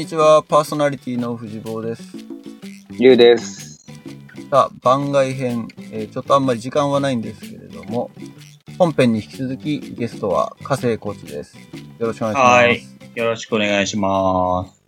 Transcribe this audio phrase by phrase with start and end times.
[0.00, 2.02] にちは、パーソナリティの藤坊です。
[2.92, 3.84] ゆうです。
[4.50, 8.10] さあ、番外編、えーちょっとあんまり時間はないんですけれども、
[8.78, 11.54] 本編に引き続きゲストは加瀬コーチです。
[11.98, 12.40] よろしくお願いします。
[12.40, 12.82] はい
[13.14, 14.82] よろしくお願いします。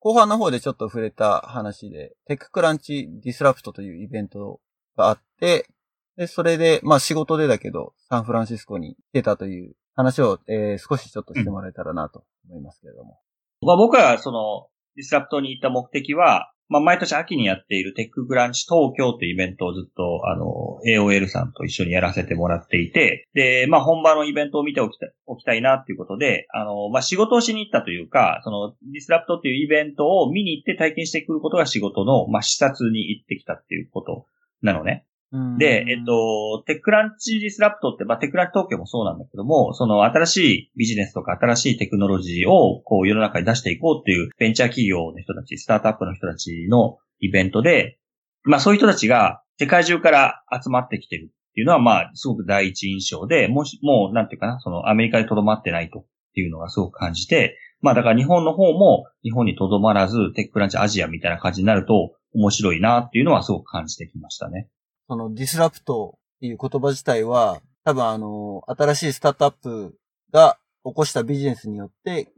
[0.00, 4.58] 後半の方でちょっと触れた話で、 TechCrunch Disrupt というイベント
[4.96, 5.68] があって、
[6.16, 13.20] で、それで、まあ仕事でだけど、サンフランシスコに出たという話を、えー少しちょっとしてもらえたらなと思いますけれども。
[13.62, 34.26] まあ、僕がその、 Disrupt に行った目的は、まあ、毎年秋にやっている TechCrunch 東京というイベントをずっと、あの、AOL さんと一緒にやらせてもらっていて、で、まあ、本場のイベントを見ておきたおきたいなっていうことで、あの、まあ、仕事をしに行ったというか、その、 Disrupt っていうイベントを見に行って体験してくることが仕事の、まあ、視察に行ってきたっていうこと
[34.62, 35.06] なのね。
[35.32, 47.98] うんで、えっ、、と、 TechCrunch Disrupt って、まあ、 TechCrunch 東京もそうなんだけども、その新しいビジネスとか新しいテクノロジーをこう世の中に出していこうっていうベンチャー企業の人たち、スタートアップの人たちのイベントで、
[48.42, 64.68] まあそういう人たちが世界中から集まってきてるっていうのはまあすごく第一印象で、もし、もうなんていうかな、そのアメリカに留まってないとっていうのがすごく感じて、まあだから日本の方も日本に留まらずテックランチアジアみたいな感じになると面白いなっていうのはすごく感じてきましたね。
[65.10, 69.96] そのディスラプトっていう言葉自体は、多分あの、新しいスタートアップ
[70.32, 72.32] が起こしたビジネスによって、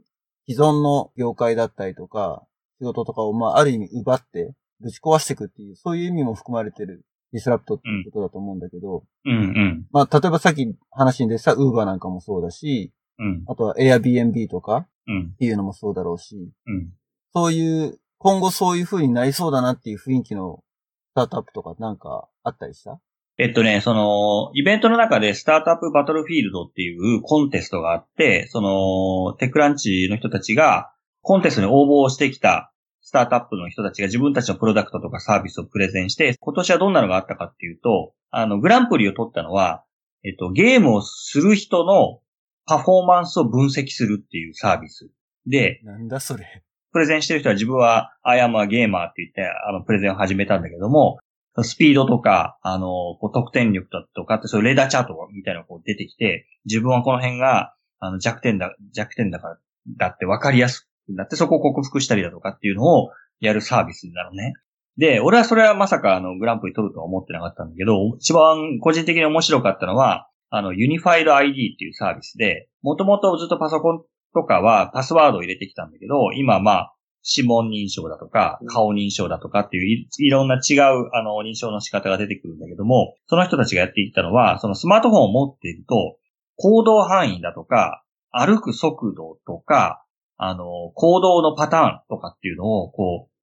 [0.49, 2.47] 既存の業界だったりとか、
[2.79, 9.85] 仕事とかをまあある意味奪って、ぶち壊していくっていう、そういう意味も含まれてるディスラプトっていうことだと思うんだけど、うんうん。
[9.91, 13.43] まあ例えばさっき話に出てたウーバーなんかもそうだし、うん。
[13.45, 15.31] あとは Airbnb とかうん。
[15.35, 16.89] っていうのもそうだろうし、うん。
[17.35, 20.72] そういう、今後そういう風になりそうだなっていう雰囲気のス
[21.13, 22.99] タートアップとかなんかあったりした？
[23.39, 32.71] えっとね、その、イベントの中でスタートアップバトルフィールドっていうコンテストがあって、その、テックランチの人たちがコンテストに応募をしてきた
[33.01, 39.83] スタートアップの人たちが自分たちのプロダクトとかサービスをプレゼンして、今年はどんなのがあったかっていうと、あの、グランプリを取ったのは、
[40.23, 42.19] えっと、ゲームをする人の
[42.65, 45.09] パフォーマンスを分析するっていうサービス。
[45.47, 46.63] で、なんだそれ。
[46.93, 51.17] プレゼンしてる人は自分は I am a gamer って言って、あの、プレゼンを始めたんだけども、
[51.61, 52.87] スピードとか、あの、
[53.19, 59.57] こう得点力だとかって、そういうレーダーチャートみたいなのがこう出てきて、自分はこの辺が、あの、弱点だ、弱点だから、
[59.97, 64.53] だって分かりやすくなって、そこを克服したりだとかっていうのをやるサービスなのね。
[64.97, 74.01] で、俺はそれはまさかあの、グランプリ取るとは思ってなかったんだけど、一番個人的に面白かったのは、あの、ユニファイド ID っていうサービスで、もともとずっとパソコン
[74.33, 76.93] とかはパスワードを入れてきたんだけど、今まあ、
[77.25, 86.17] 指紋認証だとかうん、顔認証だとかっていういいろんな違う、あの、認証の仕方が出てくるんだけども、その人たちがやっていったのは、そのスマートフォンを持っていると、
[86.57, 90.03] 行動範囲だとか、歩く速度とか、
[90.37, 93.33] あの、行動のパターンとかっていうのを、こう、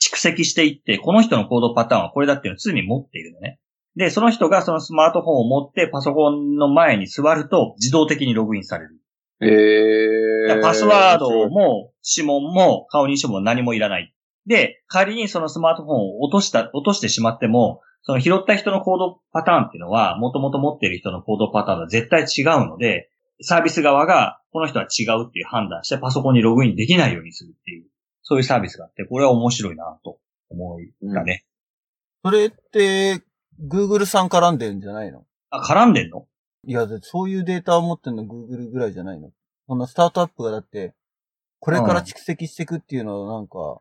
[0.00, 3.58] 蓄積していって、この人の行動パターンはこれだっていうのを常に持っているのね。
[3.96, 9.00] で、その人がそのスマートフォンを持ってパソコンの前に座ると自動的にログインされる。
[9.40, 10.62] えー。
[10.62, 14.14] パスワードも指紋も顔認証も何もいらない。
[14.46, 23.10] で、仮にそのスマートフォンを落とした、落としてしまっても、その拾った人の行動パターンっていうのは、もともと持っている人の行動パターンとは絶対違うので、
[23.42, 27.86] サービス側がこの人は違うっていう判断してパソコンにログインできないようにするっていう、
[28.22, 30.18] そういうサービスがあって、これは面白いなと
[30.48, 31.44] 思いがね。
[32.24, 33.22] それって、
[33.60, 35.24] Google さん絡んでんじゃないの？
[35.50, 36.26] あ、絡んでんの？
[36.64, 39.30] いや、でそういうデータを持ってんの Google ぐらいじゃないの？
[39.66, 40.94] そんなスタートアップがだって、
[41.60, 43.80] これから蓄積していくっていうのはなんか、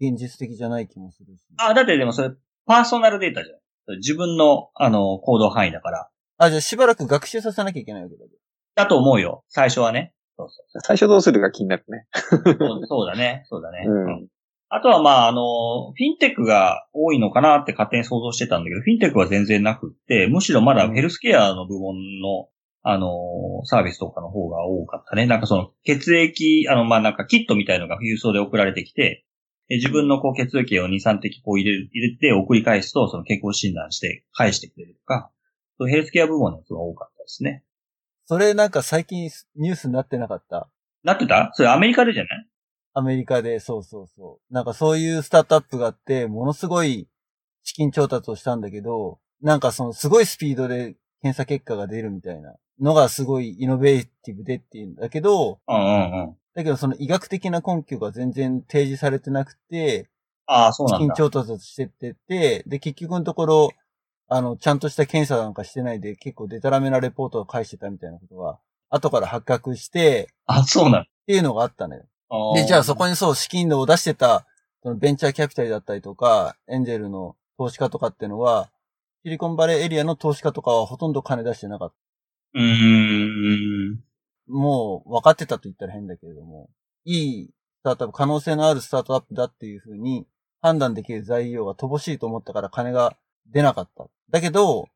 [0.00, 1.42] 現実的じゃない気もするし。
[1.58, 2.30] あ、だってでもそれ、
[2.66, 6.08] パーソナルデータじゃない自分の、あの、行動範囲だから。
[6.38, 8.30] あ、じゃあしばらく学習させなきゃいけないわけだけ
[8.74, 9.44] だと思うよ。
[9.48, 10.12] 最初はね。
[10.36, 12.06] そうそう最初どうするか気になるね。
[12.22, 13.44] そうそうだね。
[13.48, 13.84] そうだね。
[13.86, 14.28] うん
[14.70, 22.48] あとはまあ、あの、フィンテックが多いのかなって勝手に想像してたんだけど、フィンテックは全然なくって、むしろまだヘルスケアの部門の、
[22.82, 23.08] あの、
[23.64, 25.26] サービスとかの方が多かったね。
[25.26, 29.24] なんかその血液、あの、まあなんかキットみたいのが郵送で送られてきて、
[29.68, 35.30] で自分のこう血液を2、3滴こう入れる、入れて送り返すと、その健康診断して返してくれるとか、
[35.86, 37.64] ヘルスケア部門のやつが多かったですね。
[38.28, 38.36] ど。
[38.36, 40.68] それなんか最近ニュースになってなかった？
[41.04, 41.50] なってた？
[41.54, 42.48] それアメリカでじゃない？
[42.98, 44.54] アメリカで、そうそうそう。
[44.54, 47.08] なんかそういうスタートアップがあって、ものすごい
[47.62, 56.36] 資金調達をしたんだけど、なんかそのすごいスピードで検査結果が出るみたいなのがすごいイノベーティブでっていうんだけど、うんうんうん。
[56.54, 60.10] だけどその医学的な根拠が全然提示されてなくて、
[60.46, 61.14] ああ、そう資金なんだ。
[61.14, 63.70] 調達してってて、で、結局のところ、
[64.28, 68.58] あの、ちゃんとした検査なんかしてないで結構デタラメなレポートを返してたみたいなことが、
[68.90, 71.00] 後から発覚して、あ、そうなんだ。
[71.00, 72.04] っていうのがあったのよ。
[72.54, 73.10] で、じゃあそこに。
[73.10, 74.46] にそう、資金を出してた、
[74.82, 78.70] そのベンチャーキャピタルだったりとか、エンジェルの投資家とかっていうのは、
[79.24, 81.94] シリコンバレーエリアの投資家とかはほとんど金出してなかった。
[82.54, 84.04] うーん。
[84.46, 86.70] もう分かってたと言ったら変だけれども、
[87.04, 90.26] いいスタートアップ、可能性のあるスタートアップだっていうふうに
[90.60, 93.16] 判断できる材料が乏しいと思ったから金が
[93.46, 94.06] 出なかった。
[94.30, 94.88] だけど、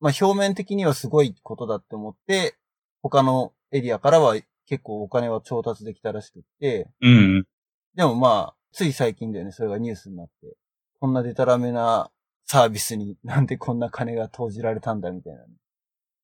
[0.00, 2.56] まあ表面的にはすごいことだって思って、
[3.02, 4.36] 他のエリアからは
[4.66, 7.46] 結構お金は調達できたらしくって、うん。
[7.94, 10.56] でもまあ、つい最近だよね、それがニュースになって。
[11.00, 12.10] こんなデタラメな
[12.46, 15.48] サービスに なんでこんな金が投じられたんだみたいなね。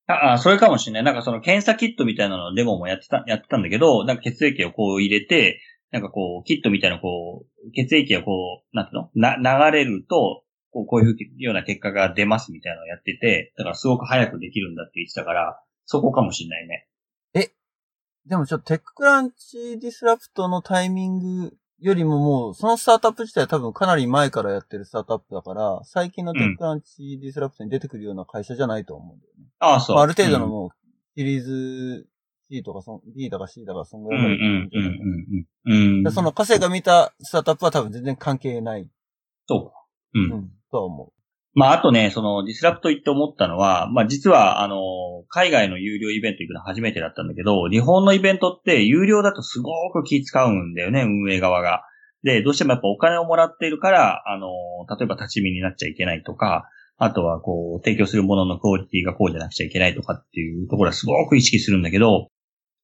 [0.06, 1.02] ああ、それかもしれない。
[1.04, 5.60] なんかその検査キットみたいなのデモもやってた、やってたんだけど、なんか血液をこう入れて、
[5.92, 9.10] なんかこう、キットみたいなこう、血液がこう、なんていうの？
[9.14, 16.86] な、流れると、こうこういうような結果が出ますみたいなのをやってて、だからすごく早くできるんだって言ってたから、そこかもしれないね。
[18.26, 29.46] でもちょっと TechCrunch Disrupt のタイミングよりももう、そのスタートアップ自体は多分かなり前からやってるスタートアップだから、最近の TechCrunch Disrupt に出てくるような会社じゃないと思うんだよね。
[29.60, 29.96] ああ、そう。
[29.96, 30.70] まあ、ある程度のうんもう、
[31.16, 32.06] シリーズ
[32.50, 35.72] C とかそん、D だか C だかそんぐうんうらいまでうんうんうん。
[35.72, 36.02] うん。
[36.02, 38.86] でその、稼が見たスタートアップは多分全然関係ない。
[39.48, 39.74] そうか。
[40.14, 40.18] う。
[40.18, 41.12] うんん、とは思
[41.54, 51.82] まあ、あとね、その、ディスラプト行って思ったのは、まあ、実は、あの、海外の有料イベント行くの初めてだったんだけど、日本のイベントって有料だとすごく気使うんだよね、運営側が。
[52.22, 54.46] で、どうしてもやっぱお金をもらっているから、あの、
[54.96, 56.68] 例えば立ち見になっちゃいけないとか、
[56.98, 62.28] あとはこう、提供するもののクオリティがこうじゃなくちゃいけないとかっていうところはすごく意識するんだけど、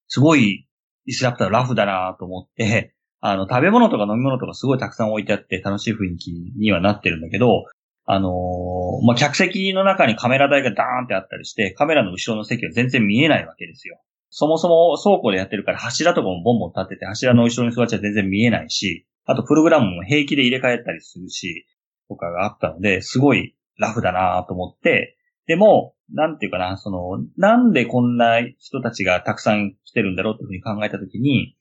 [0.09, 0.67] すごい
[1.05, 7.65] ディスラプターラフだなと思って、あの、食べ物とか飲み物とかすごいたくさん置いてあって楽しい雰囲気にはなってるんだけど、
[8.07, 14.01] あのーまあ、客席の中にカメラ台がダーンってあったりして、カメラの後ろの席は全然見えないわけですよ。
[14.31, 21.67] そもそも倉庫でやってるから柱とかもボンボン立ってて、柱の後ろに座っちゃ全然見えないし、あとプログラムも平気で入れ替えたりするし、
[22.09, 25.17] とかがあったので、すごいラフだなと思って、
[25.47, 31.57] でも、なんていうかな、その、なんでこんな人たちがたくさん来てるんだろうっていうふうに考えたときに、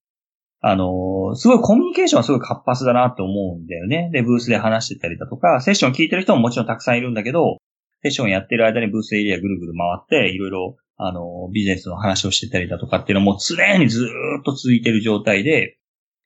[0.62, 4.10] あの、すごいコミュニケーションはすごい活発だなって思うんだよね。
[4.12, 7.58] で、ブースで話してたりだとか、セッション聞いてる人ももちろんたくさんいるんだけど、
[8.02, 14.08] セッションやってる間にブースエリアぐるぐる回って、いろいろ、あの、ビジネスの話をしてたりだとかっていうのも常にず
[14.40, 15.78] っと続いてる状態で、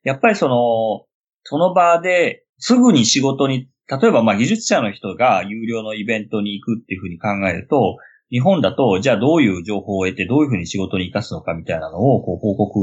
[0.04, 1.06] やっぱりその、
[1.44, 7.98] その場で、すぐに仕事に、例えばまあ技術者の人が有料のイベントに行くっていうふうに考えると、
[8.30, 12.80] 日本だと、じゃあどういう情報を得て、どういうふうに仕事に活かすのかみたいなのを、こう報告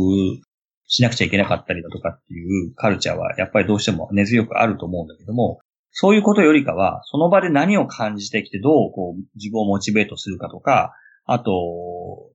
[0.86, 5.60] しなくちゃいけなかったりだとかっていうカルチャーは、やっぱりどうしても根強くあると思うんだけども、
[5.90, 10.92] そういうことよりかは、その場で何を感じてきて、どうこう自分をモチベートするかとか、
[11.24, 12.30] あと、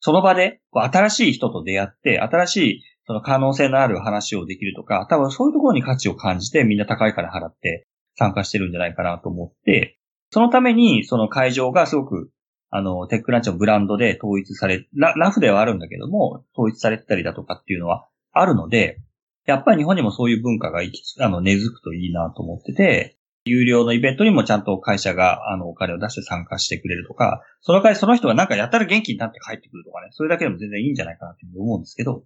[0.00, 7.86] その場でこう新しい人と出会って、新しいその可能性のある話をできるとか、多分そういうところに価値を感じてみんな高いから払って
[8.16, 9.98] 参加してるんじゃないかなと思って、
[10.30, 12.30] そのためにその会場がすごく
[12.70, 19.00] あの、テックランチのブランドで統一され、ララフではあるんだけども、統一されてたりだとかっていうのはあるので、
[19.46, 32.24] やっぱり日本にもそういう文化が生きつ、あの、根付くといいなと思ってて、有料のイベントにもちゃんと会社が、あの、お金を出して参加してくれるとか、その代わりその人がなんかやったら元気になって帰ってくるとかね、それだけでも全然いいんじゃないかなというふうに思うんですけど、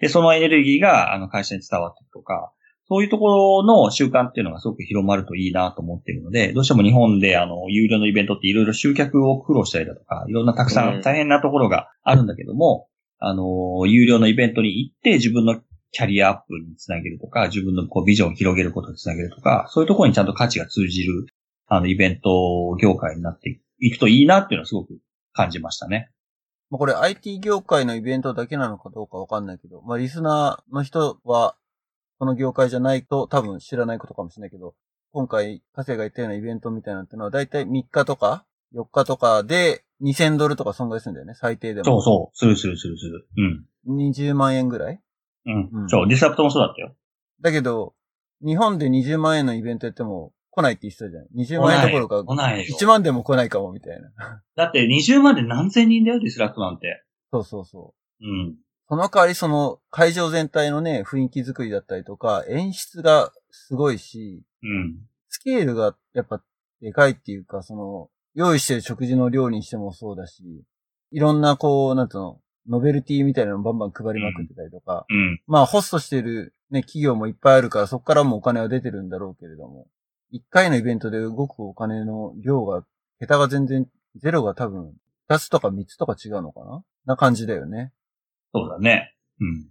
[0.00, 2.52] で、そのエネルギーが、あの、会社に伝わっていくとか、
[2.88, 12.88] そういうところの習慣っていうのがすごく広まるといいなと思っているので、どうしても日本であの、有料のイベントっていろいろ集客を苦労したりだとか、いろんなたくさうんん大変なところがあるんだけども、
[13.18, 15.60] あの、有料のイベントに行って自分の
[15.92, 21.26] キャリアアップにつなげるとか、自分のこうビジョンを広げることにつなげるとか、そういうところにちゃんと価値が通じる、
[21.66, 24.98] あの、イベント業界になっていくといいなっていうのはすごく
[25.32, 26.10] 感じましたね。
[26.70, 31.56] まあ、これ IT 業界のイベントだけなのかどうかわかんないけど、まあ、リスナーの人は、
[32.18, 34.74] この業界じゃないと多分知らないことかもしれないけど、
[35.12, 38.44] 今回、加瀬が言ったようなイベントみたいなのってのは、だいたい3日とか
[38.74, 41.84] 4日とかで2000ドルとか損害するんだよね、最低でも。
[41.84, 42.36] そうそう。
[42.36, 43.28] するするするする。
[43.86, 44.06] うん。
[44.06, 45.00] 20万円ぐらい？
[45.46, 45.70] うん。
[45.72, 46.94] うんそう、ディスラプトもそうだったよ。
[47.40, 47.94] だけど、
[48.44, 51.26] 日本で20万円のイベントやっても来ないって言ってたじゃん。
[51.36, 52.76] 20万円どころか、来ないよ。
[52.78, 54.10] 1万でも来ないかもみたいな。
[54.56, 57.04] だって20万で何千人だよ、ディスラプトなんて。
[57.30, 58.24] そうそうそう。
[58.24, 58.56] うん。
[58.88, 64.96] その代わりその会場全体のね、雰囲気作りだったりとか、演出がすごいし、うん。
[65.28, 66.42] スケールがやっぱ
[66.80, 70.64] でかいっていうか、その、用意してる食事の量にしてもそうだし、
[71.12, 75.40] いろんなこう、なんつうの、ノベルティみたいなのバンバン配りまくってたりとか、うん。
[75.46, 79.86] まあホストしてるね、企業もいっぱいあるから、そこからもお金は出てるんだろうけれども、
[80.30, 82.84] 一回のイベントで動くお金の量が、
[83.20, 83.86] 桁が全然、
[84.16, 84.94] ゼロが多分、
[85.28, 86.84] 二つとか三つとか違うのかな？
[87.06, 87.92] な感じだよね。
[88.54, 89.14] そうだね。
[89.40, 89.66] うん。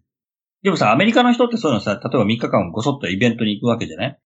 [0.62, 4.20] でもさ、アメリカの人ってそういうのさ、例えば3日間ごそっとイベントに行くわけじゃない？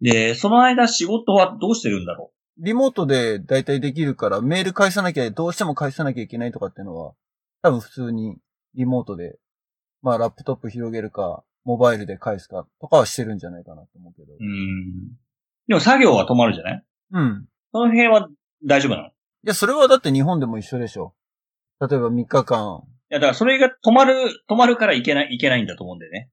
[0.00, 7.14] で、その間仕事はどうしてるんだろリモートで大体できるから、メール返さなきゃ、どうしても返さなきゃいけないとかっていうのは、
[7.62, 8.36] 多分普通に
[8.74, 9.38] リモートで、
[10.02, 14.36] まあラップトップ広げるか、モバイルで返すかとかはしてるんじゃないかなと思うけどう。
[14.38, 14.44] う。
[14.44, 15.08] ん。
[15.68, 16.84] でも作業は止まるじゃない？
[17.12, 17.46] うん。
[17.72, 18.28] その辺は
[18.66, 19.08] 大丈夫なの？
[19.08, 19.12] いい
[19.44, 21.14] や、それはだって日本でも一緒でしょ。
[21.80, 24.14] 例えば3日間、や、だからそれが止まる、
[24.48, 26.30] 止まるからいけない、いけないんだと思うんだよね。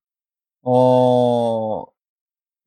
[0.64, 1.90] あー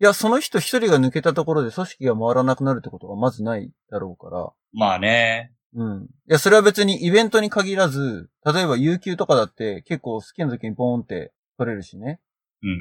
[0.01, 4.53] いや、その人一人が抜けたところで組織が回らなくなるってことがまずないだろうから。
[4.73, 5.53] まあね。
[5.75, 6.03] うん。
[6.03, 12.21] いや、それは別にイベントに限らず、例えば有給とかだって結構好きな時にポーンって取れるしね。
[12.63, 12.79] うんうん。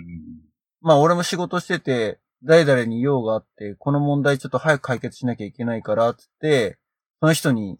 [0.81, 6.79] まあ俺も仕事してて、誰々に用があって、この問題ちょっと早く解決しなきゃいけないから、つって、
[7.19, 7.77] その人に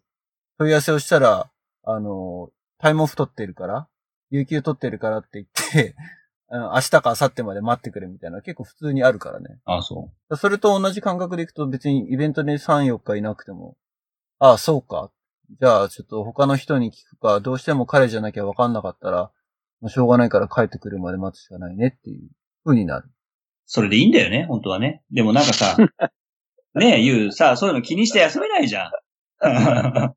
[0.59, 1.49] 問い合わせをしたら、
[1.83, 3.87] あの、タイムオフ取ってるから、
[4.31, 5.95] 有給取ってるからって言って、
[6.49, 9.61] うん明日か明後日まで待ってくれみたいな結構普通にあるからね。
[9.63, 13.77] あそそれと同じ感覚でいくと別にイベントで3、4日いなくても、
[14.39, 15.11] ああ、そうか。
[15.59, 19.31] じゃあちょっと他の人に聞くか、どうしても彼じゃなきゃわかんなかったら、
[19.79, 22.29] もうしょうがないから帰ってくるまで待つしかないねっていう
[22.65, 23.09] 風になる。
[23.65, 25.03] それでいいんだよね、本当はね。
[25.11, 25.77] でもなんかさ、
[26.75, 28.91] ねえ、ゆうさ、そういうの気にして休めないじゃん。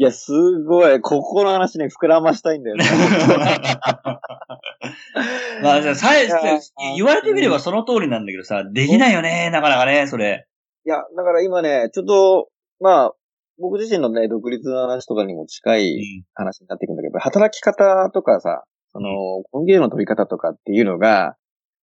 [0.00, 0.98] いや、すごい。
[1.02, 2.86] ここの話ね、膨らましたいんだよね。
[5.62, 6.26] まあ、じゃあさえ
[6.96, 10.46] 言われてみればその通りなんだけどさ、できないよね、なかなかね、それ。
[10.86, 12.48] いや、だから今ね、ちょっと、
[12.80, 13.14] まあ、
[13.58, 16.24] 僕自身のね、独立の話とかにも近ういん。
[16.32, 21.36] 話になってくるんだけど、働き方とかさ、その、根源の取り方とかっていうのが、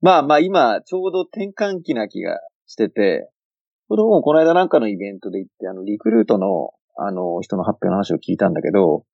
[0.03, 3.29] まあまあ今、ちょうど転換期な気がしてて、
[3.89, 9.05] この間なんかのイベントで行って、あの、リクルートの、あの、人の発表の話を聞いたんだけど、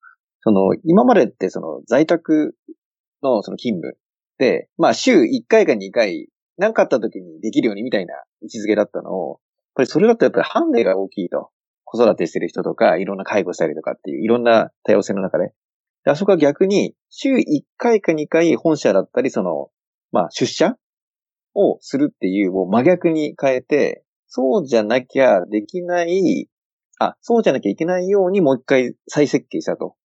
[0.41, 2.55] その、今までってその、在宅
[3.23, 3.97] のその勤務
[4.37, 9.39] で、まあ週1回か2回、何かあった時にできるようにみたいな位置づけだったのを、やっ
[9.75, 11.49] ぱりそれだとやっぱりハンデが大きいと。
[11.91, 15.51] 子育てしてる人とか、いろんな介護したりとかっていう、いろんな多様性の中で。
[16.05, 17.41] であそこは逆に、週1
[17.77, 19.67] 回か2回本社だったり、その、
[20.13, 20.77] まあ出社
[21.53, 26.47] をするっていう、もう真逆に変えて、そうじゃなきゃできない、
[27.03, 29.95] あ、そうじゃなきゃいけないようにもう一回再設計したと。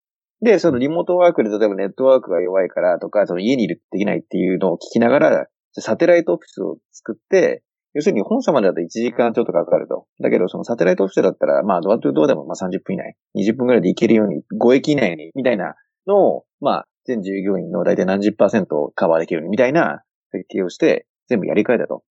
[0.40, 7.62] で、そのリモートワークで例えばネットワークが弱いからとか、その家にいるできないっていうのを聞きながら、サテライトオフィスを作って、
[7.94, 10.06] 要するに本社までだと1時間ちょっとかかると。
[10.20, 15.74] だけどそのサテライトオフィスだったら、まあドアトゥドアでもまあ30分以内、20分ぐらいで行けるように、5駅以内に、みたいな
[16.06, 22.02] のを、まあ全従業員の大体何十パーセントをカバーできるようにみたいな設計をして、全部やり替えたと。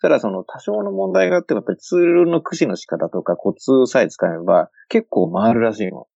[0.00, 6.06] したらその多少の問題があっても、やっぱりツールの駆使の仕方とかコツさえ使えば結構回るらしいの。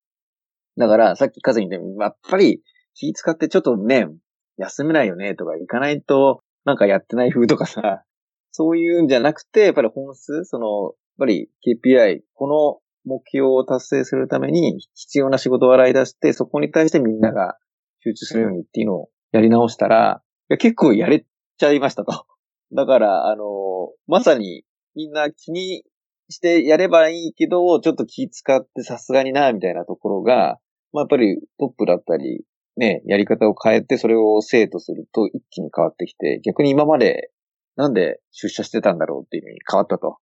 [0.79, 2.63] だから、さっきカズに言ったように、やっぱり
[2.95, 4.09] 気使ってちょっとね、
[4.57, 8.05] 休めないよねとか行かないとなんかやってない風とかさ、
[8.53, 17.59] そういうんじゃなくて、やっぱり本数、その、やっぱり KPI、この目標を達成するために必要な仕事を洗い出して、そこに対してみんなが
[18.03, 21.27] 集中するようにっていうのをやり直したら、いや結構やれ
[21.59, 22.25] ちゃいましたと。
[22.73, 25.85] だから、あの、まさにみんな気に
[26.29, 30.59] してやればいいけど、ちょっと気使ってさすがにな、みたいなところが、
[30.93, 32.45] まあ、やっぱりトップだったり、
[32.77, 37.31] ね、やり方を変えてそれを生とすると一気に変わってきて、逆に今まで
[37.77, 40.19] なんで出社してたんだろうっていうふうに変わったと。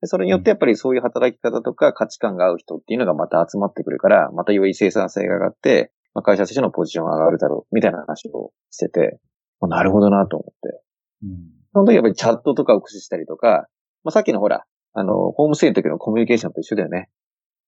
[0.00, 9.18] でそれによってやっぱりそういう働き方とか価値観が合う人っていうのがまた集まってくるから、またより生産性が上がって、まあ、会社としてのポジションが上がるだろう、みたいな話をしてて、
[9.60, 10.80] まあなるほどなと思って。
[11.24, 11.55] うん。
[11.76, 13.68] その時やっぱりチャットとかを駆使したりとか、
[14.02, 14.64] まあ、さっきのほら、
[14.94, 17.10] あの、ホームステイの時のコミュニケーションと一緒だよね。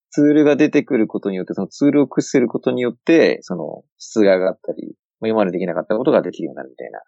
[0.08, 7.02] ツールが出てくることによって、そのツールを駆使することによって、その質が上がったり、まあ今までできなかったことができるようになるみたいな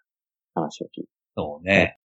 [0.53, 1.09] 話を聞いて。
[1.35, 1.97] そうね。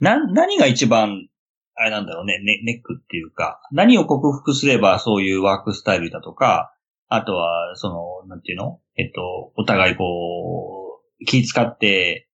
[0.00, 1.28] な、何が一番、
[1.74, 6.74] あれなんだろうね、ネネックっていうか、何を克服すればそういうワークスタイルだとか、
[7.08, 8.80] あとは、その、なんていうの？
[8.96, 12.28] えっと、お互いこう、気使って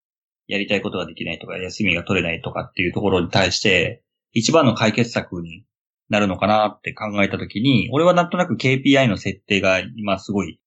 [0.48, 5.64] やりたいことができないとか、休みが取れないとかっていうところに対して、一番の解決策に
[6.08, 10.60] なるのかなって考えたときに、俺はなんとなく KPI の設定が今すごい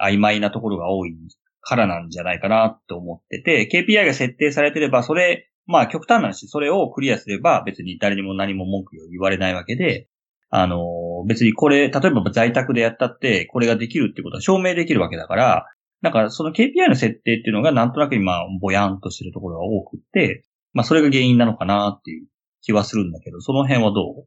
[0.00, 1.14] 曖昧なところが多い
[1.60, 10.08] からなんじゃないかなって思ってて、KPI が設定されてれば、それ、まあ極端な話、それをクリアすれば別に誰にも何も文句を言われないわけで、
[10.48, 15.66] あの、別にこれ、例えば在宅でやったって、これができるってことは証明できるわけだから、
[16.02, 22.26] なんかその KPI の設定っていうのがなんとなく今、ぼやんとしてるところが多くて、まあそれが原因なのかなっていう
[22.62, 24.26] 気はするんだけど、その辺はど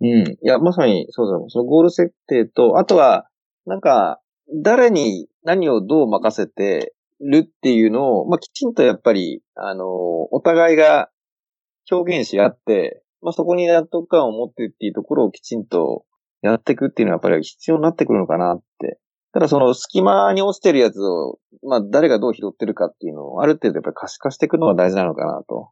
[0.00, 0.28] うん。
[0.28, 1.50] いや、まさにそうだもん。
[1.50, 3.28] そのゴール設定と、あとは、
[3.66, 4.20] なんか、
[4.62, 9.84] 誰に何をどう任せてるっていうのを、まあ、きちんとやっぱり、あの、
[10.32, 11.10] お互いが
[11.90, 16.04] 表現し合って、まあ、そこに納得感を持ってっていうところをきちんと
[16.42, 19.00] やっていくっていうのはやっぱり必要になってくるのかなって。
[19.32, 25.70] ただその隙間に落ちてるやつを、まあ、誰がどう拾ってるかっていうのをある程度やっぱり可視化していくのが大事なのかなと。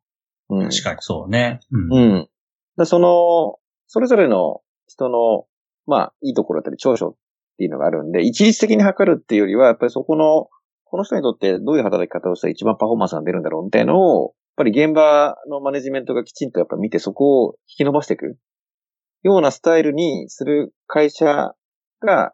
[0.51, 0.69] うん。
[0.69, 1.61] 確かにそうね。
[1.71, 1.95] うん。
[1.95, 2.29] うん。
[2.77, 5.47] だその、それぞれの人の、
[5.87, 7.17] まあ、いいところだったり長所っ
[7.59, 10.49] ていうのがあるんで、一律的に測るっていうよりは、やっぱりそこの、
[10.85, 18.37] この人にとってどういう働き方をしたら一番パフォーマンスが出るんだろうみたいなのを、やっぱり現場のマネジメントがきちんとやっぱ見てそこを引き伸ばしていく
[19.23, 21.55] ようなスタイルにする会社
[22.01, 22.33] が、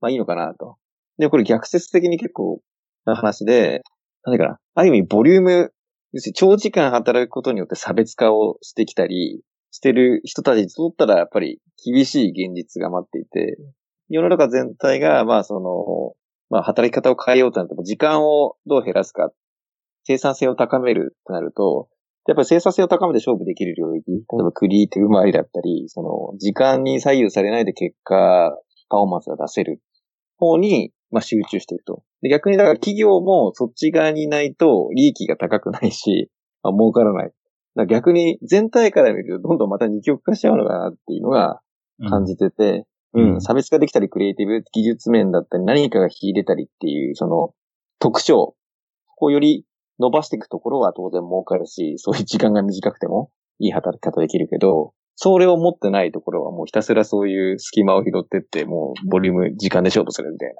[0.00, 0.76] まあいいのかなと。
[1.18, 2.60] で、これ逆説的に結構
[3.04, 3.82] な話で、
[4.24, 5.72] 何かな、ある意味ボリューム、
[6.12, 13.58] 要するに長時間働くことによって差別化をしてきたり、してる人たちにとったらやっぱり厳しい現実が待っていて、
[14.08, 16.14] 世の中全体が、まあその、
[16.50, 19.30] まあ働き方を変えようとなっても時間をどう減らすか、
[20.04, 21.88] 生産性を高めるとなると、
[22.26, 28.56] やっぱり生産性を高めて勝負できる領域、例えばクリエイティブ周りだったり、その時間に左右されないで結果、
[28.88, 29.80] パフォーマンスが出せる
[30.38, 32.02] 方に、まあ集中していくと。
[32.22, 36.30] で逆にだから企業もそっち側にいないと利益が高くないし、
[36.62, 37.32] まあ、儲からない。
[37.76, 41.60] だ逆に全体から見るとどんどんまた二極化しちゃうのかなっていうのが
[42.08, 47.54] 感じてて、ううんん、差別化できたりクリエイティブ技術面だったり何かが秀でたりっていうその
[48.00, 48.54] 特徴、
[49.06, 49.64] そこをより
[49.98, 60.54] 伸ばしていくところは当然儲かるし、そういう時間が短くてもいい働き方できるけど、それを持ってないところはもうひたすらそういう隙間を拾ってって、もうボリューム、時間で勝負するみたいな。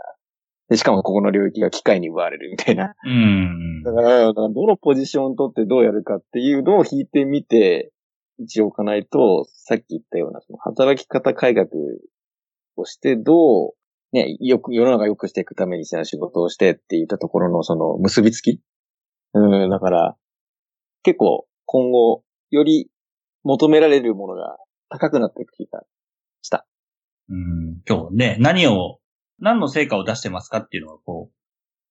[0.68, 2.92] で、しかもここの領域が機械に奪われるみたいな。
[3.04, 3.84] うん。
[3.84, 7.92] だから、だからどのポジションを取ってどうやるかっていうのを引いてみて、
[8.40, 11.68] 一応置かないと、さっき言ったような、その働き方改革
[12.74, 13.72] をして、どう、
[14.10, 18.60] ね、よく、世の中良くしていくために仕事をしてって言ったところのその結びつき
[19.34, 20.16] うん、だから、
[21.04, 22.90] 結構今後、より
[23.48, 24.58] 求められるものが
[24.90, 25.82] 高くなっていく気が
[26.42, 26.66] した。
[27.30, 27.80] うん。
[27.88, 28.98] 今日ね、何を、
[29.38, 31.34] 何の成果を出してますかっていうのはこう、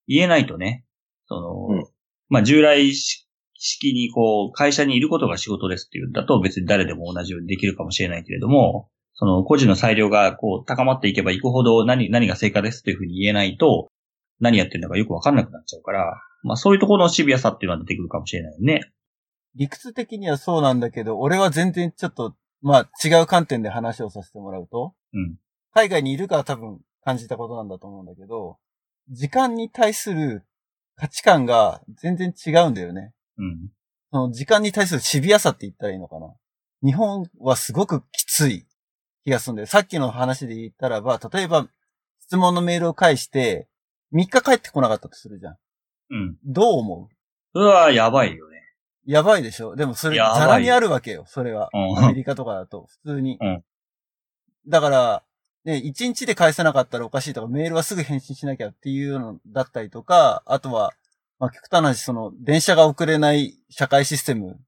[0.07, 0.85] 言えないとね、
[1.25, 1.87] その、うん
[2.29, 13.87] まあ従来式にこう、会社にいることが仕事ですっていうんだと別に誰でも同じようにできるかもしれないけれども、その個人の裁量がこう高まっていけばいくほど何、何が成果ですっていうふうに言えないと、
[14.41, 18.81] 何やってるのかよくわかんなくなっちゃうから、まあそういうところのシビアさっていうのは出てくるかもしれないよね。
[19.57, 25.35] 理屈的にはそうなんだけど、俺は全然ちょっと、まあ違う観点で話をさせてもらうと、うん。
[25.73, 28.57] 海外にいるから多分感じたことなんだと思うんだけど、
[29.09, 30.43] 時間に対する
[30.95, 33.13] 価値観が全然違うんだよね。
[33.37, 33.69] うん。
[34.11, 36.33] その時間に対するシビアさって言ったらいいのかな。
[36.83, 38.65] 日本はすごくきつい
[39.23, 39.67] 気がするんだよ。
[39.67, 41.67] さっきの話で言ったらば、例えば
[42.21, 43.67] 質問のメールを返して、
[44.13, 45.57] 3日帰ってこなかったとするじゃん。
[46.11, 46.37] うん。
[46.45, 47.09] どう思
[47.53, 47.59] う？
[47.59, 48.56] うわやばいよね。
[49.07, 49.75] やばいでしょ。
[49.75, 50.39] でもそれ、やばい。
[50.41, 51.69] ざらにあるわけよ、それは。
[51.73, 51.97] うん。
[51.97, 53.37] アメリカとかだと、普通に。
[53.41, 53.63] うん。
[54.67, 55.23] だから、
[55.63, 60.93] ね、1日で返せなかったらおかしいとか、メールはすぐ返信しなきゃっていうのだったりとか、あとは、
[61.39, 64.59] まあ、極端な話、その、電車が遅れない社会システム、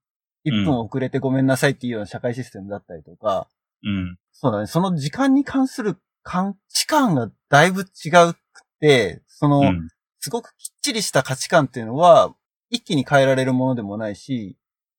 [0.45, 3.49] 1分遅れてごめんなさいっていうような社会システムだったりとか、
[3.84, 4.17] うん。
[4.32, 8.39] そうだね、その時間に関する価値観がだいぶ違うく
[8.80, 9.89] て、その、うん。
[10.21, 12.34] すごくきっちりした価値観っていうのは、
[12.69, 14.58] 一気に変えられるものでもないし、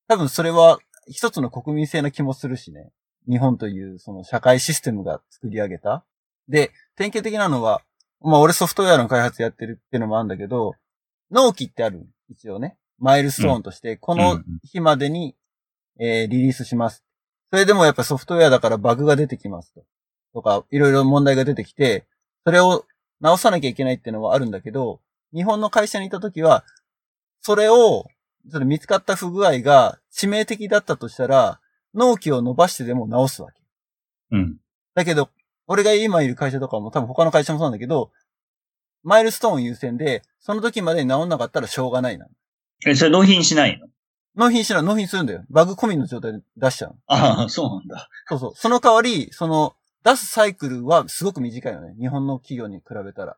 [0.09, 2.91] 多分それは一つの国民性な気もするしね。
[3.29, 6.05] 日本というその社会システムが作り上げた。
[6.49, 7.83] で、典型的なのは、
[8.21, 10.75] まあ俺ソフトウェアの開発やってるっていうのもあるんだけど、
[11.31, 12.07] 納期ってある。
[12.29, 12.77] 一応ね。
[12.99, 15.37] マイルストーンとして、この日までに、
[15.99, 17.05] えーリリースします。
[17.51, 19.85] それでもやっぱソフトウェアだからバグが出てきますと。
[20.35, 22.07] とか、いろいろ問題が出てきて、
[22.45, 22.85] それを
[23.21, 25.01] 直さなきゃいけないっていうのはあるんだけど、
[25.35, 26.65] 日本の会社にいたときは、
[27.41, 28.07] それを、
[28.51, 31.61] その見つかった不具合が致命的だったとしたら、
[31.95, 33.61] 納期を伸ばしてでも直すわけ。
[34.33, 34.57] うん。
[34.95, 35.31] だけど、
[35.67, 38.11] 俺が今いる会社とかも多分他の会社もそうなんだけど、
[39.03, 42.27] マイルストーン優先で、その時までに直んなかったらしょうがないな。
[42.87, 43.87] え、それ納品しないの？
[44.37, 45.45] 納品しない、納品するんだよ。
[45.51, 46.97] バグ込みの状態で出しちゃうの。
[47.07, 48.09] ああ、そうなんだ。
[48.29, 48.53] そうそう。
[48.55, 49.75] その代わり、その、
[50.05, 51.95] 出すサイクルはすごく短いのね。
[52.01, 53.37] 日本の企業に比べたら。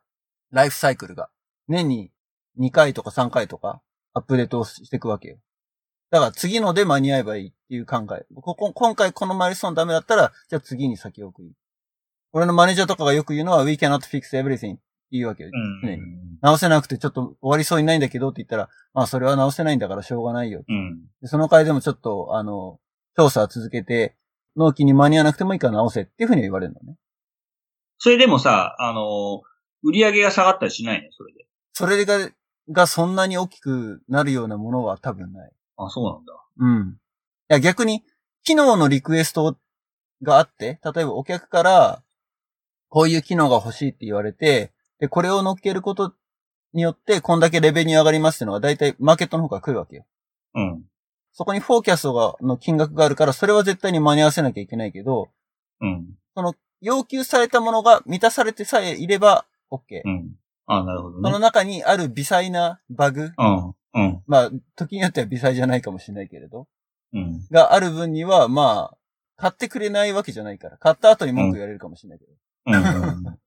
[0.51, 1.29] ライフサイクルが。
[1.67, 2.11] 年に
[2.59, 3.81] 2回とか3回とか
[4.13, 5.37] アップデートをしていくわけよ。
[6.11, 8.25] だから次ので間に合えばいいっていう考え。
[8.35, 11.51] ここ今回このマイルストーンダメだったら、じゃあ次に先送り。
[12.31, 15.49] 俺のマネージャーとかがよく言うのは、we cannot fix everything って言うわけよ。
[15.53, 15.81] うん。
[15.81, 16.01] 常に
[16.41, 20.63] 直せなくてちょっと終わりそうにないんだけどって言ったら、まあそれは直せないんだからしょうがないよ。
[20.67, 21.01] うん。
[21.21, 22.79] でその代わりでもちょっと、あの、
[23.15, 24.15] 調査を続けて、
[24.55, 26.97] 納期に間に合わなくてもいいから直せっていうふうには言われるのね。
[27.97, 29.41] それでもさ、あの、
[29.83, 31.11] 売り上げが下がったりしないの？
[31.11, 31.45] それで。
[31.73, 32.31] それが
[32.69, 35.51] がそんなに大きくなるようなものは多分ない。
[35.77, 36.33] あ、そうなんだ。
[36.57, 36.89] うん。
[36.91, 36.95] い
[37.49, 38.03] や、逆に、
[38.43, 39.57] 機能のリクエスト
[40.21, 42.03] があって、例えばお客から、
[42.89, 46.13] こういう機能が欲しいって言われて、で、これを乗っけること
[46.73, 50.05] によって、こんだけレベニュー上がりますっていうのが、大体マーケットの方から来るわけよ。
[50.55, 50.83] うん。
[51.31, 55.29] そこにフォーキャストが、の金額があるから、それは絶対に間に合わせなきゃいけないけど、
[55.81, 56.15] うん。
[56.81, 60.01] 要求されたものが満たされてさえいれば、OK。
[60.03, 60.35] うん。
[60.65, 61.39] あ、なるほどそのね。
[61.39, 63.75] 中にある微細なバグ、うん。
[63.95, 64.23] うん。
[64.27, 66.67] まあ、時によっては微細じゃないかもしれないけれど、
[67.13, 67.45] うん。
[67.51, 68.97] がある分には、まあ、
[69.35, 72.31] 買ってくれないわけじゃないから、買った後に文句言われるかもしれないけど。
[72.71, 73.23] だかうん。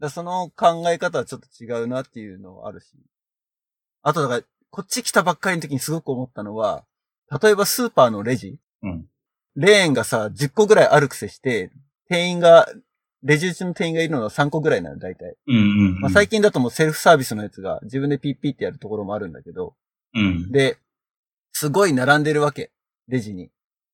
[0.00, 2.96] らその考え方はちょっと違うなっていうのはあるし。
[4.02, 6.84] あとだから、こっち来たばっかりの時にすごく思ったのは、
[7.42, 9.06] 例えばスーパーのレジ、うん。
[9.56, 11.70] レーンがさ、10個ぐらいあるくせして、
[12.08, 12.66] 店員が、
[13.24, 15.36] レジ打ちの店員がいるのは3個ぐらいなの、大体。
[15.46, 15.56] うん。
[15.56, 15.60] う
[15.96, 16.00] ん。
[16.00, 19.74] まあ、最近だともうセルフサービスのやつが自分でピッピッってやるところもあるんだけど、
[20.14, 20.52] うん。
[20.52, 20.76] で、
[21.52, 22.70] すごい並んでるわけ。
[23.08, 23.50] レジに。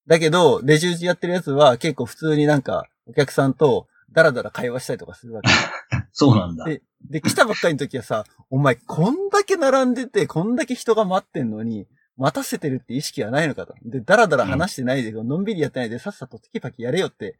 [0.07, 5.51] だけど、レジ打ちやってるやつは結構普通になんかお客さんとダラダラ会話したりとかするわけ。
[6.13, 6.65] そうなんだ。
[6.65, 13.75] でで、来たばっかりの時はさ、お前こんだけ並んでて、こんだけ人が待ってんのに、待たせてるって意識はないのかと。
[13.85, 17.39] で、ダラダラ話してないで、のんびりやってないで、さっさとテキパキやれよって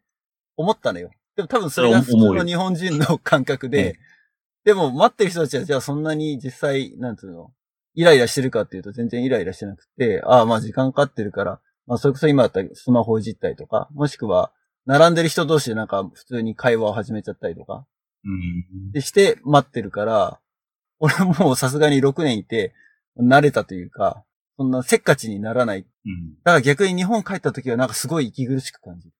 [0.57, 1.11] 思ったのよ。
[1.35, 3.99] でも多分それが普通の日本人の感覚で、
[4.63, 7.51] でも待ってる人たちはじゃあそんなに実際、なんつうの、
[7.93, 14.51] イライラしてるかっていうと全然イライラしてなくて、ああまあ時間かかってるから、まあそれこそ今だったらスマホいじったりとか、もしくは、
[14.85, 17.85] 並んでる人同士でなんか普通に会話を始めちゃったりとか、
[18.23, 18.91] うん。
[18.91, 20.39] でして待ってるから、
[20.99, 22.73] 俺もうさすがに6年いて、
[23.19, 24.23] 慣れたというか、
[24.57, 25.79] そんなせっかちにならない。
[25.79, 26.33] うん。
[26.43, 29.13] だから逆に日本帰った時はなんかすごい息苦しく感じる。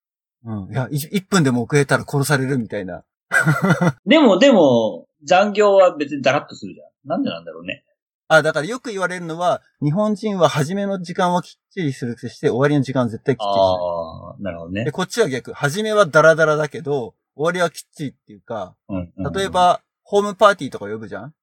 [0.45, 0.71] うん。
[0.71, 3.03] いや、1分でも遅れたら殺されるみたいな。
[4.05, 6.87] でも、でも、残業は別にダラッとするじゃん。
[7.09, 7.83] なんでなんだろうね。
[8.27, 13.63] あ、だからよく言われるのは、日本人は初めの時間はきっちりするくせして、終わりの時間は絶対きっちりしない。
[13.63, 14.91] ああ、なるほどねで、。
[14.91, 15.53] こっちは逆。
[15.53, 19.13] 初めはダラダラだけど、終わりはきっちりっていうか、うん。
[19.17, 21.33] うん例え、ば、ホームパーティーとか呼ぶじゃん？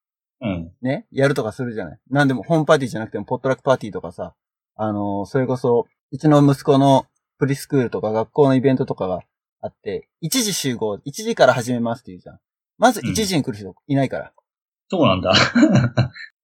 [0.40, 0.72] うん。
[0.82, 1.06] ね？
[1.10, 1.98] やるとかするじゃない？
[2.10, 4.34] なんでも、ホームパーティーじゃなくても、ポットラックパーティーとかさ、
[4.76, 7.04] あのーそれこそ、うちの息子の
[7.38, 9.20] プリスクールとか学校のイベントとかが
[9.60, 12.40] あって、1時集合、1時から始めますって言うじゃん。
[12.78, 14.32] まず1時に来る人いないから。
[14.88, 15.32] そうなんだ。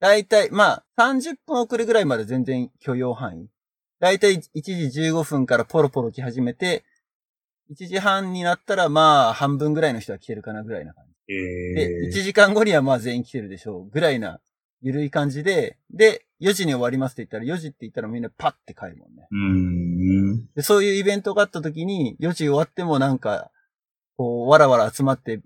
[0.00, 3.48] だいたい、まあ、30分遅れぐらいまで全然許容範囲。
[4.00, 4.42] だいたい1
[4.90, 6.84] 時15分からポロポロ来始めて、
[7.70, 11.34] 1時半になったらまあ、半分ぐらいの人は来てるかなぐらいな感じ。
[11.34, 13.90] で、え1時間後にはまあ全員来てるでしょう。
[13.90, 14.40] ぐらいな、
[14.82, 19.26] ゆるい感じで、で、4時に終わりますって言ったら、4時って言ったらみんなパッて帰るもんね。
[19.30, 20.46] うん。
[20.54, 23.50] で、そういうイベントがあった時に、4時終わってもなんか、
[24.16, 25.40] こう、わらわら集まって、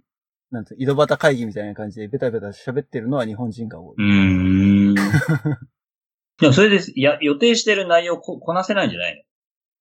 [0.50, 3.96] なんて、井戸端会議みたいな感じでベタベタ喋ってるのは日本人が多い。
[3.98, 4.94] うん。
[6.40, 9.22] でもそれで、いや、予定してる内容ここなせないんじゃないの？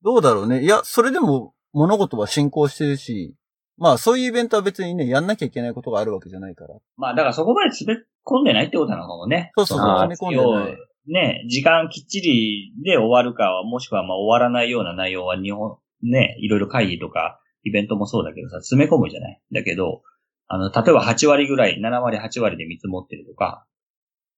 [0.03, 0.63] どうだろうね。
[0.63, 3.35] いや、それでも物事は進行してるし、
[3.77, 6.75] まあそういうイベントは別にね、やんなきゃいけないことがあるわけじゃないから。
[6.95, 9.51] まあ、だからそこまで詰め込んでないってことなのかもね。
[9.55, 19.41] そうそうそうの詰め込んでない要ね、時間きっちりで終わるか、もしくはまあ終わらないような内容は日本、ね、いろいろ会議とか、イベントもそうだけどさ、詰め込むじゃない？
[19.51, 20.03] だけど、
[20.47, 23.65] あの、例えば8割ぐらい、7割、8割で見積もってるとか、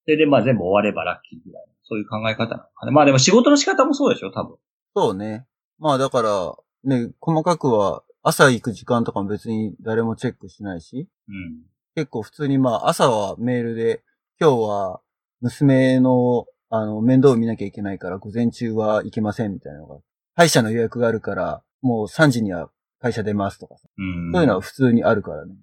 [0.05, 1.65] それでまあ全部終わればラッキーぐらい。
[1.84, 2.91] そういう考え方なのかな。
[2.91, 4.58] まあでも仕事の仕方もそうでしょ、多分。
[4.95, 5.47] そうね。
[5.79, 11.63] まあだから、ね、細かくは朝行く時間とかも別に誰もチェックしないし、うん。
[11.95, 14.03] 結構普通にまあ朝はメールで、
[14.39, 15.01] 今日は
[15.41, 19.97] 娘のあの面倒を見なきゃいけないから午前中は行けませんみたいなのが、
[20.36, 24.32] 歯医者の予約があるからもう3時には会社出ますとかさ、うん。
[24.34, 25.53] そういうのは普通にあるからね。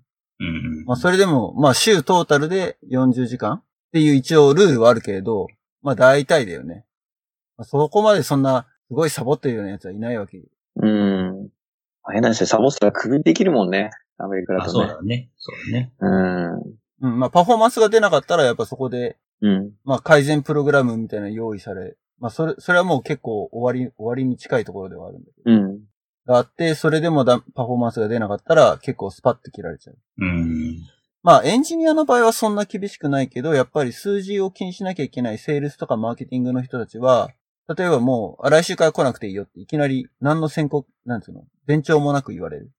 [0.40, 0.84] うん。
[0.84, 5.46] まあそれでも、まあ週トータルで40時間っていう一応ルールはあるけれど、
[5.82, 6.84] まあ大体だよね。
[7.56, 10.42] まあ、そこまでそんなすごいサボってるようなやつはいないわけ。
[10.76, 11.48] うん。
[12.12, 13.90] 変な話でサボったらクビできるもんね。
[14.18, 14.72] アメリカだあ、とね。
[14.72, 15.30] そうだね。
[15.36, 15.92] そうだね。
[16.00, 17.08] うん。
[17.08, 19.72] うん、まあパフォーマンスが出なかったらやっぱそこで、うん。
[19.84, 25.52] まあ改善プログラムみたいなの用意され、まあそれ、それはもう結構終わり、終わりに近いところではあるんだけど。
[25.52, 25.80] うん。
[26.26, 29.96] があって、それでもだパフォーマンスが出なかったら結構スパッと切られちゃう。
[30.18, 30.78] うん。
[31.22, 37.30] まあエンジニアの場合はそんな厳しくないけど、やっぱり数字を気にしなきゃいけないセールスとかマーケティングの人たちは、
[37.76, 42.70] 例えばもう、あ来週から来なくていいよっていきなり何の宣告、なんつうの、前兆もなく言われる。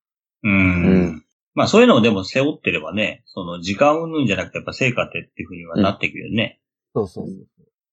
[0.43, 0.49] う。
[0.49, 1.23] うん
[1.57, 6.61] まあそういうのをでも背負ってればね、その時間云々じゃなくてやっぱ成果ってっていうふうにはなっていくよね。
[6.93, 7.45] そうそうそうそう。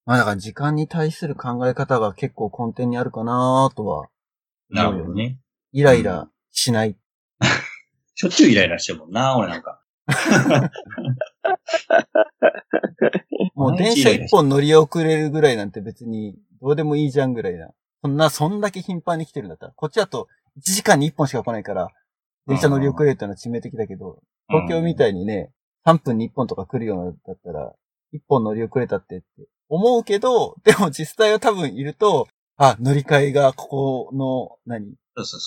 [0.05, 4.09] まあだから時間に対する考え方が結構根底にあるかなとは、
[4.69, 5.39] なるほどね。
[5.73, 6.95] イライラしない。
[8.15, 9.81] しょっちゅうイライラしてるもんな、俺なんか。
[13.55, 17.71] もう電車一本乗り遅れるぐらいなんて別にどうでもいいじゃんぐらいな。
[18.03, 19.73] そんな、そんだけ頻繁に来てるんだったら。
[19.73, 21.89] こっちだと1時間に1本しか来ないから、
[22.47, 25.51] 電車乗り遅れるってのは致命的だけど、東京みたいにね、
[25.87, 27.73] 3分に1本とか来るようだったら、
[28.15, 29.27] 1本乗り遅れたってって
[29.69, 34.95] 思うけど、でも実際は多分いると、あ、乗り換えがここの、何？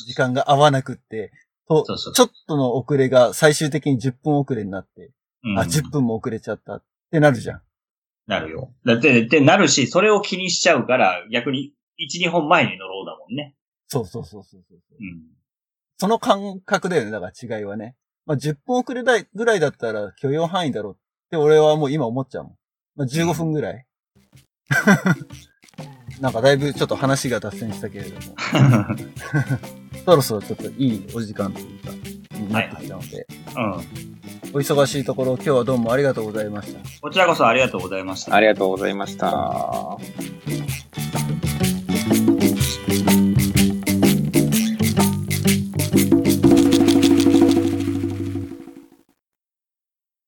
[0.05, 1.31] 時間が合わなくって、
[1.67, 5.11] と、ちょっとの遅れが最終的に10分遅れになって、
[5.43, 7.61] うんあ、10分も遅れちゃったってなるじゃん。
[8.27, 8.73] なるよ。
[8.85, 13.55] だって、で、なるし、それを気にしちゃうから、逆に、1、2本前に乗ろうだもんね。
[13.87, 14.79] そうそうそうそうそう。
[14.99, 15.36] うん。
[15.97, 17.95] その感覚だよね、だから違いはね。
[18.25, 20.97] まあ、10分遅れだいぐらいだったら許容範囲だろうっ
[21.31, 22.53] て俺はもう今思っちゃうもん。
[22.95, 23.85] まあ、15分ぐらい。
[26.21, 28.35] なんかだいぶちょっと話が脱線したけれども、
[30.05, 31.91] そろそろちょっといいお時間というか、
[32.33, 33.63] になってきたので、うん。
[34.53, 36.79] お忙しいところ今日はどうもありがとうございました。
[37.01, 38.35] こちらこそありがとうございました。
[38.35, 39.97] ありがとうございました。